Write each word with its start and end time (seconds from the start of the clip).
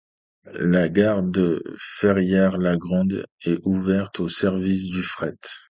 La 0.55 0.89
gare 0.89 1.21
de 1.21 1.61
Ferrière-la-Grande 1.77 3.23
est 3.45 3.59
ouverte 3.67 4.19
au 4.19 4.27
service 4.27 4.87
du 4.87 5.03
fret. 5.03 5.37